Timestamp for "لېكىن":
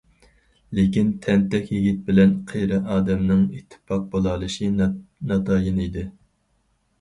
0.77-1.09